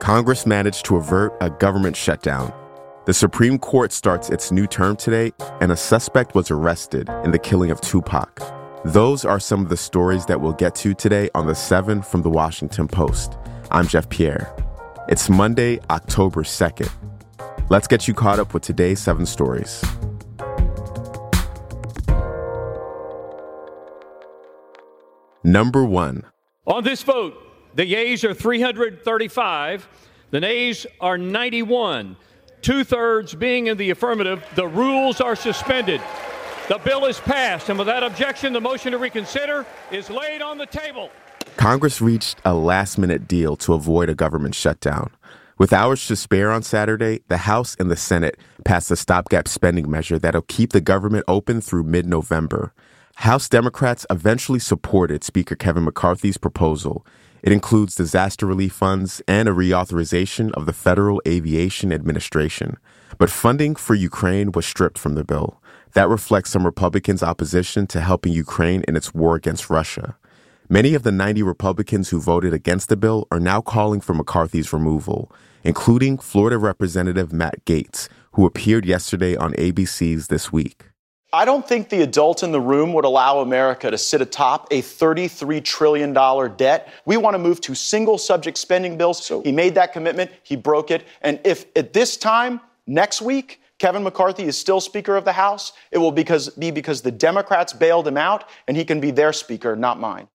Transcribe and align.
Congress 0.00 0.46
managed 0.46 0.86
to 0.86 0.96
avert 0.96 1.36
a 1.40 1.50
government 1.50 1.94
shutdown. 1.94 2.52
The 3.04 3.12
Supreme 3.12 3.58
Court 3.58 3.92
starts 3.92 4.30
its 4.30 4.50
new 4.50 4.66
term 4.66 4.96
today, 4.96 5.32
and 5.60 5.70
a 5.70 5.76
suspect 5.76 6.34
was 6.34 6.50
arrested 6.50 7.08
in 7.24 7.30
the 7.30 7.38
killing 7.38 7.70
of 7.70 7.80
Tupac. 7.80 8.40
Those 8.84 9.24
are 9.24 9.38
some 9.38 9.60
of 9.60 9.68
the 9.68 9.76
stories 9.76 10.24
that 10.26 10.40
we'll 10.40 10.54
get 10.54 10.74
to 10.76 10.94
today 10.94 11.28
on 11.34 11.46
the 11.46 11.54
7 11.54 12.00
from 12.00 12.22
the 12.22 12.30
Washington 12.30 12.88
Post. 12.88 13.36
I'm 13.70 13.86
Jeff 13.86 14.08
Pierre. 14.08 14.50
It's 15.08 15.28
Monday, 15.28 15.78
October 15.90 16.42
2nd. 16.42 16.90
Let's 17.70 17.86
get 17.86 18.08
you 18.08 18.14
caught 18.14 18.38
up 18.38 18.54
with 18.54 18.62
today's 18.62 19.00
seven 19.00 19.26
stories. 19.26 19.84
Number 25.44 25.84
one. 25.84 26.24
On 26.66 26.82
this 26.82 27.02
vote, 27.02 27.34
the 27.74 27.86
yeas 27.86 28.24
are 28.24 28.34
335, 28.34 29.88
the 30.30 30.40
nays 30.40 30.86
are 31.00 31.18
91. 31.18 32.16
Two 32.60 32.84
thirds 32.84 33.34
being 33.34 33.68
in 33.68 33.76
the 33.76 33.90
affirmative, 33.90 34.44
the 34.54 34.66
rules 34.66 35.20
are 35.20 35.36
suspended. 35.36 36.00
The 36.68 36.78
bill 36.78 37.06
is 37.06 37.18
passed, 37.20 37.68
and 37.70 37.78
without 37.78 38.02
objection, 38.02 38.52
the 38.52 38.60
motion 38.60 38.92
to 38.92 38.98
reconsider 38.98 39.64
is 39.90 40.10
laid 40.10 40.42
on 40.42 40.58
the 40.58 40.66
table. 40.66 41.10
Congress 41.56 42.00
reached 42.00 42.38
a 42.44 42.52
last 42.52 42.98
minute 42.98 43.26
deal 43.26 43.56
to 43.56 43.74
avoid 43.74 44.10
a 44.10 44.14
government 44.14 44.54
shutdown. 44.54 45.10
With 45.56 45.72
hours 45.72 46.06
to 46.06 46.14
spare 46.14 46.52
on 46.52 46.62
Saturday, 46.62 47.22
the 47.28 47.38
House 47.38 47.74
and 47.80 47.90
the 47.90 47.96
Senate 47.96 48.38
passed 48.64 48.90
a 48.90 48.96
stopgap 48.96 49.48
spending 49.48 49.90
measure 49.90 50.18
that'll 50.18 50.42
keep 50.42 50.72
the 50.72 50.80
government 50.80 51.24
open 51.26 51.60
through 51.60 51.82
mid 51.84 52.06
November. 52.06 52.72
House 53.16 53.48
Democrats 53.48 54.06
eventually 54.10 54.60
supported 54.60 55.24
Speaker 55.24 55.56
Kevin 55.56 55.84
McCarthy's 55.84 56.38
proposal. 56.38 57.04
It 57.42 57.52
includes 57.52 57.94
disaster 57.94 58.46
relief 58.46 58.72
funds 58.72 59.22
and 59.28 59.48
a 59.48 59.52
reauthorization 59.52 60.52
of 60.52 60.66
the 60.66 60.72
Federal 60.72 61.22
Aviation 61.26 61.92
Administration. 61.92 62.76
But 63.16 63.30
funding 63.30 63.76
for 63.76 63.94
Ukraine 63.94 64.52
was 64.52 64.66
stripped 64.66 64.98
from 64.98 65.14
the 65.14 65.24
bill. 65.24 65.62
That 65.94 66.08
reflects 66.08 66.50
some 66.50 66.66
Republicans' 66.66 67.22
opposition 67.22 67.86
to 67.88 68.00
helping 68.00 68.32
Ukraine 68.32 68.84
in 68.86 68.96
its 68.96 69.14
war 69.14 69.34
against 69.36 69.70
Russia. 69.70 70.16
Many 70.68 70.94
of 70.94 71.02
the 71.02 71.12
90 71.12 71.42
Republicans 71.42 72.10
who 72.10 72.20
voted 72.20 72.52
against 72.52 72.88
the 72.90 72.96
bill 72.96 73.26
are 73.30 73.40
now 73.40 73.62
calling 73.62 74.00
for 74.00 74.12
McCarthy's 74.12 74.72
removal, 74.72 75.32
including 75.64 76.18
Florida 76.18 76.58
Representative 76.58 77.32
Matt 77.32 77.64
Gaetz, 77.64 78.08
who 78.32 78.44
appeared 78.44 78.84
yesterday 78.84 79.34
on 79.34 79.54
ABC's 79.54 80.28
This 80.28 80.52
Week. 80.52 80.87
I 81.30 81.44
don't 81.44 81.66
think 81.66 81.90
the 81.90 82.00
adult 82.02 82.42
in 82.42 82.52
the 82.52 82.60
room 82.60 82.94
would 82.94 83.04
allow 83.04 83.40
America 83.40 83.90
to 83.90 83.98
sit 83.98 84.22
atop 84.22 84.66
a 84.70 84.80
$33 84.80 85.62
trillion 85.62 86.14
debt. 86.56 86.90
We 87.04 87.18
want 87.18 87.34
to 87.34 87.38
move 87.38 87.60
to 87.62 87.74
single 87.74 88.16
subject 88.16 88.56
spending 88.56 88.96
bills. 88.96 89.22
So 89.22 89.42
he 89.42 89.52
made 89.52 89.74
that 89.74 89.92
commitment, 89.92 90.30
he 90.42 90.56
broke 90.56 90.90
it. 90.90 91.04
And 91.20 91.38
if 91.44 91.66
at 91.76 91.92
this 91.92 92.16
time, 92.16 92.60
next 92.86 93.20
week, 93.20 93.60
Kevin 93.78 94.02
McCarthy 94.02 94.44
is 94.44 94.56
still 94.56 94.80
Speaker 94.80 95.16
of 95.16 95.26
the 95.26 95.32
House, 95.32 95.74
it 95.92 95.98
will 95.98 96.12
because, 96.12 96.48
be 96.48 96.70
because 96.70 97.02
the 97.02 97.12
Democrats 97.12 97.74
bailed 97.74 98.08
him 98.08 98.16
out 98.16 98.48
and 98.66 98.76
he 98.76 98.84
can 98.84 98.98
be 98.98 99.10
their 99.10 99.34
Speaker, 99.34 99.76
not 99.76 100.00
mine. 100.00 100.28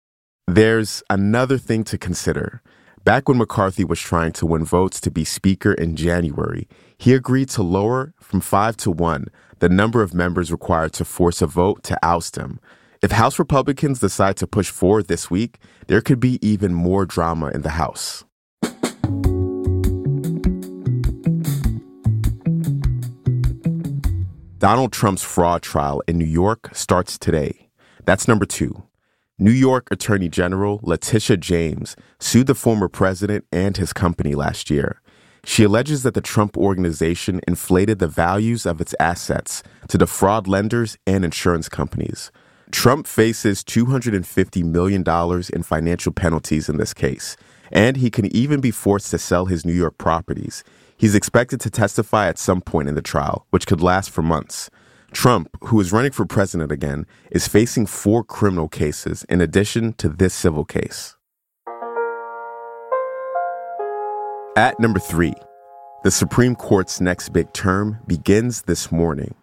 There's 0.48 1.02
another 1.10 1.58
thing 1.58 1.84
to 1.86 1.98
consider. 1.98 2.62
Back 3.04 3.28
when 3.28 3.38
McCarthy 3.38 3.84
was 3.84 4.00
trying 4.00 4.32
to 4.34 4.46
win 4.46 4.64
votes 4.64 5.02
to 5.02 5.12
be 5.12 5.26
Speaker 5.26 5.74
in 5.74 5.98
January, 5.98 6.70
he 6.98 7.14
agreed 7.14 7.50
to 7.50 7.62
lower 7.62 8.14
from 8.22 8.40
five 8.40 8.78
to 8.78 8.92
one 8.92 9.26
the 9.60 9.68
number 9.68 10.02
of 10.02 10.14
members 10.14 10.54
required 10.54 10.94
to 10.94 11.04
force 11.04 11.42
a 11.42 11.48
vote 11.48 11.84
to 11.84 12.00
oust 12.02 12.38
him. 12.38 12.62
If 13.02 13.12
House 13.12 13.38
Republicans 13.38 14.00
decide 14.00 14.38
to 14.38 14.48
push 14.48 14.70
forward 14.70 15.10
this 15.10 15.30
week, 15.30 15.60
there 15.88 16.00
could 16.00 16.22
be 16.22 16.40
even 16.42 16.74
more 16.74 17.06
drama 17.06 17.50
in 17.50 17.64
the 17.64 17.72
House. 17.72 18.24
Donald 24.60 24.94
Trump's 24.94 25.24
fraud 25.24 25.62
trial 25.62 26.02
in 26.08 26.18
New 26.18 26.24
York 26.24 26.70
starts 26.74 27.18
today. 27.18 27.68
That's 28.06 28.30
number 28.30 28.46
two. 28.46 28.84
New 29.40 29.52
York 29.52 29.88
Attorney 29.90 30.30
General 30.30 30.80
Letitia 30.84 31.38
James 31.38 31.96
sued 32.20 32.46
the 32.46 32.54
former 32.54 32.88
president 32.88 33.46
and 33.52 33.76
his 33.76 33.92
company 33.92 34.36
last 34.36 34.70
year. 34.70 35.02
She 35.44 35.64
alleges 35.64 36.04
that 36.04 36.14
the 36.14 36.22
Trump 36.22 36.56
organization 36.56 37.42
inflated 37.48 37.98
the 37.98 38.08
values 38.08 38.68
of 38.68 38.80
its 38.80 38.94
assets 39.00 39.64
to 39.88 39.98
defraud 39.98 40.48
lenders 40.48 40.98
and 41.08 41.26
insurance 41.26 41.68
companies. 41.68 42.32
Trump 42.72 43.08
faces 43.08 43.64
$250 43.64 44.64
million 44.64 45.04
in 45.52 45.64
financial 45.64 46.12
penalties 46.12 46.70
in 46.70 46.78
this 46.78 46.94
case, 46.94 47.36
and 47.72 47.98
he 47.98 48.12
can 48.12 48.28
even 48.36 48.62
be 48.62 48.72
forced 48.72 49.10
to 49.10 49.18
sell 49.18 49.48
his 49.48 49.66
New 49.66 49.74
York 49.74 49.98
properties. 49.98 50.64
He's 50.96 51.16
expected 51.16 51.60
to 51.62 51.72
testify 51.72 52.28
at 52.28 52.38
some 52.38 52.62
point 52.62 52.88
in 52.88 52.94
the 52.94 53.02
trial, 53.02 53.48
which 53.50 53.66
could 53.66 53.82
last 53.82 54.12
for 54.12 54.22
months. 54.22 54.70
Trump, 55.14 55.50
who 55.62 55.80
is 55.80 55.94
running 55.94 56.12
for 56.12 56.26
president 56.26 56.72
again, 56.72 57.06
is 57.32 57.48
facing 57.48 57.86
four 57.86 58.24
criminal 58.24 58.68
cases 58.68 59.24
in 59.30 59.40
addition 59.40 59.94
to 59.94 60.10
this 60.10 60.34
civil 60.34 60.66
case. 60.66 61.16
At 64.58 64.80
number 64.80 65.00
three, 65.00 65.34
the 66.04 66.12
Supreme 66.12 66.56
Court's 66.56 67.00
next 67.00 67.30
big 67.30 67.54
term 67.54 68.00
begins 68.08 68.64
this 68.64 68.92
morning. 68.92 69.36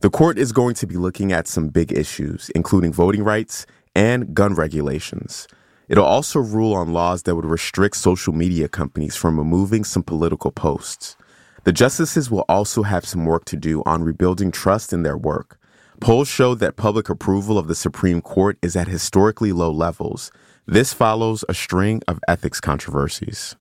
The 0.00 0.10
court 0.10 0.36
is 0.36 0.50
going 0.50 0.74
to 0.74 0.86
be 0.86 0.96
looking 0.96 1.32
at 1.32 1.46
some 1.46 1.68
big 1.68 1.92
issues, 1.92 2.50
including 2.54 2.92
voting 2.92 3.22
rights 3.22 3.66
and 3.94 4.34
gun 4.34 4.54
regulations. 4.54 5.46
It'll 5.88 6.04
also 6.04 6.40
rule 6.40 6.74
on 6.74 6.92
laws 6.92 7.22
that 7.22 7.36
would 7.36 7.44
restrict 7.44 7.96
social 7.96 8.32
media 8.32 8.68
companies 8.68 9.14
from 9.14 9.38
removing 9.38 9.84
some 9.84 10.02
political 10.02 10.50
posts. 10.50 11.16
The 11.64 11.72
justices 11.72 12.28
will 12.28 12.44
also 12.48 12.82
have 12.82 13.06
some 13.06 13.24
work 13.24 13.44
to 13.44 13.56
do 13.56 13.84
on 13.86 14.02
rebuilding 14.02 14.50
trust 14.50 14.92
in 14.92 15.04
their 15.04 15.16
work. 15.16 15.60
Polls 16.00 16.26
show 16.26 16.56
that 16.56 16.74
public 16.74 17.08
approval 17.08 17.56
of 17.56 17.68
the 17.68 17.76
Supreme 17.76 18.20
Court 18.20 18.58
is 18.62 18.74
at 18.74 18.88
historically 18.88 19.52
low 19.52 19.70
levels. 19.70 20.32
This 20.66 20.92
follows 20.92 21.44
a 21.48 21.54
string 21.54 22.02
of 22.08 22.18
ethics 22.26 22.60
controversies. 22.60 23.54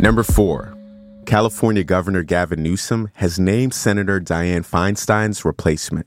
Number 0.00 0.22
four, 0.22 0.76
California 1.24 1.82
Governor 1.82 2.22
Gavin 2.24 2.62
Newsom 2.62 3.10
has 3.14 3.38
named 3.38 3.72
Senator 3.72 4.20
Dianne 4.20 4.66
Feinstein's 4.66 5.46
replacement. 5.46 6.06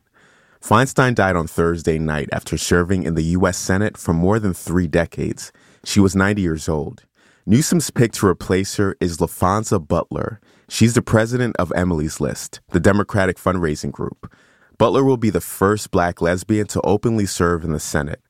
Feinstein 0.61 1.15
died 1.15 1.35
on 1.35 1.47
Thursday 1.47 1.97
night 1.97 2.29
after 2.31 2.55
serving 2.55 3.01
in 3.01 3.15
the 3.15 3.23
U.S. 3.35 3.57
Senate 3.57 3.97
for 3.97 4.13
more 4.13 4.37
than 4.37 4.53
three 4.53 4.87
decades. 4.87 5.51
She 5.83 5.99
was 5.99 6.15
90 6.15 6.39
years 6.39 6.69
old. 6.69 7.03
Newsom's 7.47 7.89
pick 7.89 8.11
to 8.13 8.27
replace 8.27 8.75
her 8.75 8.95
is 8.99 9.17
Laphonza 9.17 9.79
Butler. 9.85 10.39
She's 10.69 10.93
the 10.93 11.01
president 11.01 11.55
of 11.57 11.73
Emily's 11.75 12.21
List, 12.21 12.61
the 12.69 12.79
Democratic 12.79 13.37
fundraising 13.37 13.91
group. 13.91 14.31
Butler 14.77 15.03
will 15.03 15.17
be 15.17 15.31
the 15.31 15.41
first 15.41 15.89
black 15.89 16.21
lesbian 16.21 16.67
to 16.67 16.81
openly 16.81 17.25
serve 17.25 17.63
in 17.63 17.71
the 17.71 17.79
Senate. 17.79 18.21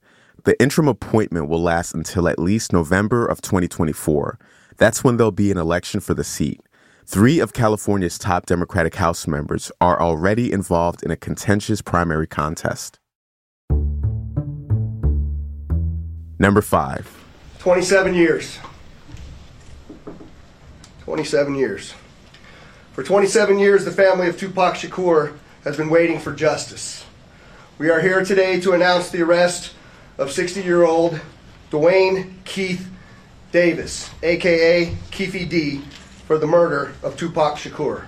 The 0.46 0.59
interim 0.62 0.88
appointment 0.88 1.50
will 1.50 1.62
last 1.62 1.94
until 1.94 2.30
at 2.30 2.40
least 2.40 2.72
November 2.72 3.25
of 3.25 3.42
2024. 3.42 4.40
That's 4.78 5.03
when 5.03 5.18
there'll 5.18 5.31
be 5.31 5.52
an 5.52 5.58
election 5.58 6.00
for 6.00 6.13
the 6.13 6.24
seat. 6.24 6.62
Three 7.14 7.42
of 7.42 7.52
California's 7.52 8.18
top 8.18 8.46
Democratic 8.46 8.96
House 8.96 9.28
members 9.28 9.70
are 9.82 10.02
already 10.02 10.50
involved 10.50 11.04
in 11.04 11.12
a 11.12 11.18
contentious 11.18 11.82
primary 11.82 12.26
contest. 12.26 13.00
Number 16.40 16.62
five 16.62 17.14
27 17.60 18.14
years. 18.14 18.60
27 21.04 21.56
years. 21.56 21.94
For 22.94 23.04
27 23.04 23.60
years, 23.60 23.84
the 23.84 23.92
family 23.92 24.30
of 24.30 24.38
Tupac 24.38 24.76
Shakur 24.76 25.38
has 25.66 25.76
been 25.76 25.90
waiting 25.90 26.18
for 26.18 26.32
justice. 26.32 27.04
We 27.78 27.90
are 27.90 28.00
here 28.00 28.24
today 28.24 28.62
to 28.62 28.72
announce 28.72 29.10
the 29.10 29.22
arrest 29.22 29.74
of 30.18 30.31
60 30.31 30.62
year 30.62 30.86
old 30.86 31.19
Dwayne 31.72 32.36
Keith 32.46 32.90
Davis, 33.52 34.10
aka 34.24 34.96
Keffe 35.12 35.50
D, 35.50 35.81
for 36.31 36.38
the 36.38 36.48
murder 36.48 36.94
of 37.04 37.18
Tupac 37.18 37.57
Shakur. 37.57 38.06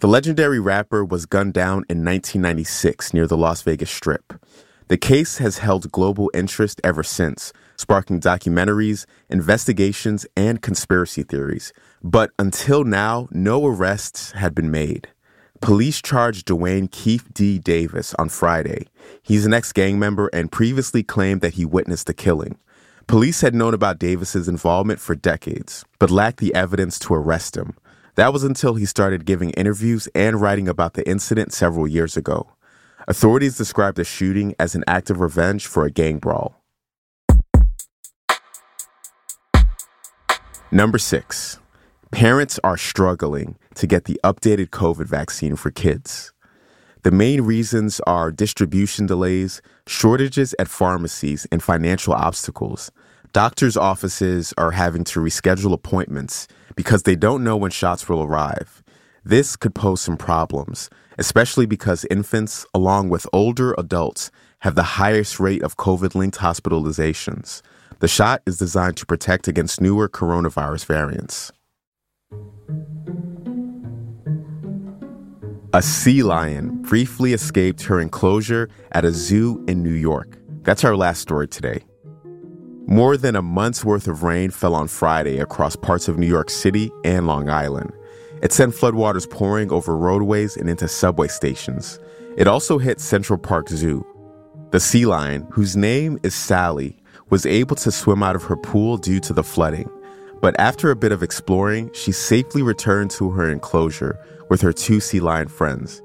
The 0.00 0.06
legendary 0.06 0.60
rapper 0.60 1.02
was 1.02 1.24
gunned 1.24 1.54
down 1.54 1.86
in 1.88 2.04
1996 2.04 3.14
near 3.14 3.26
the 3.26 3.34
Las 3.34 3.62
Vegas 3.62 3.90
Strip. 3.90 4.34
The 4.88 4.98
case 4.98 5.38
has 5.38 5.56
held 5.56 5.90
global 5.90 6.30
interest 6.34 6.82
ever 6.84 7.02
since, 7.02 7.50
sparking 7.78 8.20
documentaries, 8.20 9.06
investigations, 9.30 10.26
and 10.36 10.60
conspiracy 10.60 11.22
theories. 11.22 11.72
But 12.02 12.30
until 12.38 12.84
now, 12.84 13.28
no 13.30 13.64
arrests 13.64 14.32
had 14.32 14.54
been 14.54 14.70
made. 14.70 15.08
Police 15.62 16.02
charged 16.02 16.46
Dwayne 16.46 16.90
Keith 16.90 17.32
D. 17.32 17.58
Davis 17.58 18.12
on 18.18 18.28
Friday. 18.28 18.86
He's 19.22 19.46
an 19.46 19.54
ex 19.54 19.72
gang 19.72 19.98
member 19.98 20.28
and 20.34 20.52
previously 20.52 21.02
claimed 21.02 21.40
that 21.40 21.54
he 21.54 21.64
witnessed 21.64 22.06
the 22.06 22.12
killing. 22.12 22.58
Police 23.06 23.42
had 23.42 23.54
known 23.54 23.74
about 23.74 23.98
Davis's 23.98 24.48
involvement 24.48 24.98
for 24.98 25.14
decades, 25.14 25.84
but 25.98 26.10
lacked 26.10 26.38
the 26.38 26.54
evidence 26.54 26.98
to 27.00 27.14
arrest 27.14 27.56
him. 27.56 27.74
That 28.14 28.32
was 28.32 28.44
until 28.44 28.74
he 28.74 28.86
started 28.86 29.26
giving 29.26 29.50
interviews 29.50 30.08
and 30.14 30.40
writing 30.40 30.68
about 30.68 30.94
the 30.94 31.06
incident 31.08 31.52
several 31.52 31.86
years 31.86 32.16
ago. 32.16 32.48
Authorities 33.06 33.58
described 33.58 33.98
the 33.98 34.04
shooting 34.04 34.54
as 34.58 34.74
an 34.74 34.84
act 34.86 35.10
of 35.10 35.20
revenge 35.20 35.66
for 35.66 35.84
a 35.84 35.90
gang 35.90 36.18
brawl. 36.18 36.62
Number 40.72 40.98
six, 40.98 41.60
parents 42.10 42.58
are 42.64 42.76
struggling 42.76 43.56
to 43.74 43.86
get 43.86 44.04
the 44.04 44.18
updated 44.24 44.70
COVID 44.70 45.06
vaccine 45.06 45.56
for 45.56 45.70
kids. 45.70 46.33
The 47.04 47.10
main 47.10 47.42
reasons 47.42 48.00
are 48.06 48.32
distribution 48.32 49.04
delays, 49.04 49.60
shortages 49.86 50.54
at 50.58 50.68
pharmacies, 50.68 51.46
and 51.52 51.62
financial 51.62 52.14
obstacles. 52.14 52.90
Doctors' 53.34 53.76
offices 53.76 54.54
are 54.56 54.70
having 54.70 55.04
to 55.04 55.20
reschedule 55.20 55.74
appointments 55.74 56.48
because 56.76 57.02
they 57.02 57.14
don't 57.14 57.44
know 57.44 57.58
when 57.58 57.70
shots 57.70 58.08
will 58.08 58.22
arrive. 58.22 58.82
This 59.22 59.54
could 59.54 59.74
pose 59.74 60.00
some 60.00 60.16
problems, 60.16 60.88
especially 61.18 61.66
because 61.66 62.06
infants, 62.10 62.64
along 62.72 63.10
with 63.10 63.26
older 63.34 63.74
adults, 63.76 64.30
have 64.60 64.74
the 64.74 64.96
highest 64.96 65.38
rate 65.38 65.62
of 65.62 65.76
COVID 65.76 66.14
linked 66.14 66.38
hospitalizations. 66.38 67.60
The 67.98 68.08
shot 68.08 68.40
is 68.46 68.56
designed 68.56 68.96
to 68.96 69.04
protect 69.04 69.46
against 69.46 69.78
newer 69.78 70.08
coronavirus 70.08 70.86
variants. 70.86 71.52
A 75.74 75.82
sea 75.82 76.22
lion 76.22 76.82
briefly 76.82 77.32
escaped 77.32 77.82
her 77.82 77.98
enclosure 77.98 78.68
at 78.92 79.04
a 79.04 79.10
zoo 79.10 79.64
in 79.66 79.82
New 79.82 79.90
York. 79.90 80.38
That's 80.62 80.84
our 80.84 80.94
last 80.94 81.20
story 81.20 81.48
today. 81.48 81.82
More 82.86 83.16
than 83.16 83.34
a 83.34 83.42
month's 83.42 83.84
worth 83.84 84.06
of 84.06 84.22
rain 84.22 84.52
fell 84.52 84.76
on 84.76 84.86
Friday 84.86 85.40
across 85.40 85.74
parts 85.74 86.06
of 86.06 86.16
New 86.16 86.28
York 86.28 86.48
City 86.48 86.92
and 87.04 87.26
Long 87.26 87.50
Island. 87.50 87.90
It 88.40 88.52
sent 88.52 88.72
floodwaters 88.72 89.28
pouring 89.28 89.72
over 89.72 89.96
roadways 89.96 90.56
and 90.56 90.70
into 90.70 90.86
subway 90.86 91.26
stations. 91.26 91.98
It 92.36 92.46
also 92.46 92.78
hit 92.78 93.00
Central 93.00 93.40
Park 93.40 93.68
Zoo. 93.68 94.06
The 94.70 94.78
sea 94.78 95.06
lion, 95.06 95.44
whose 95.50 95.76
name 95.76 96.20
is 96.22 96.36
Sally, 96.36 96.96
was 97.30 97.46
able 97.46 97.74
to 97.74 97.90
swim 97.90 98.22
out 98.22 98.36
of 98.36 98.44
her 98.44 98.56
pool 98.56 98.96
due 98.96 99.18
to 99.18 99.32
the 99.32 99.42
flooding. 99.42 99.90
But 100.40 100.54
after 100.60 100.92
a 100.92 100.96
bit 100.96 101.10
of 101.10 101.24
exploring, 101.24 101.90
she 101.94 102.12
safely 102.12 102.62
returned 102.62 103.10
to 103.12 103.30
her 103.30 103.50
enclosure 103.50 104.24
with 104.48 104.60
her 104.60 104.72
two 104.72 105.00
sea 105.00 105.20
lion 105.20 105.48
friends. 105.48 106.02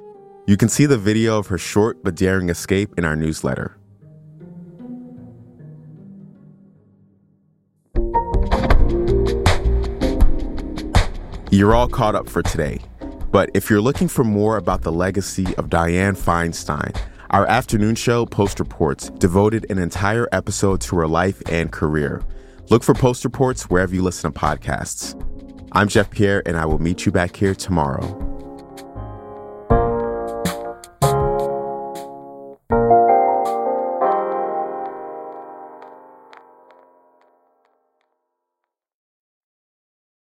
You 0.47 0.57
can 0.57 0.69
see 0.69 0.86
the 0.86 0.97
video 0.97 1.38
of 1.38 1.47
her 1.47 1.57
short 1.57 2.03
but 2.03 2.15
daring 2.15 2.50
escape 2.50 2.94
in 2.97 3.06
our 3.06 3.15
newsletter. 3.15 3.77
You're 11.51 11.74
all 11.74 11.88
caught 11.88 12.15
up 12.15 12.30
for 12.30 12.44
today. 12.44 12.80
But 13.31 13.51
if 13.53 13.69
you're 13.69 13.81
looking 13.81 14.07
for 14.07 14.24
more 14.24 14.57
about 14.57 14.81
the 14.81 14.92
legacy 14.92 15.56
of 15.57 15.69
Dianne 15.69 16.18
Feinstein, 16.18 17.00
our 17.30 17.45
afternoon 17.47 17.95
show, 17.95 18.25
Post 18.25 18.59
Reports, 18.59 19.12
devoted 19.12 19.65
an 19.69 19.77
entire 19.77 20.27
episode 20.31 20.81
to 20.81 20.95
her 20.97 21.07
life 21.07 21.42
and 21.47 21.71
career. 21.71 22.24
Look 22.69 22.83
for 22.83 22.95
Post 22.95 23.24
Reports 23.24 23.63
wherever 23.63 23.94
you 23.94 24.01
listen 24.01 24.31
to 24.31 24.39
podcasts. 24.39 25.15
I'm 25.71 25.88
Jeff 25.88 26.09
Pierre, 26.09 26.42
and 26.47 26.57
I 26.57 26.65
will 26.65 26.80
meet 26.80 27.06
you 27.06 27.12
back 27.12 27.35
here 27.35 27.53
tomorrow. 27.53 28.29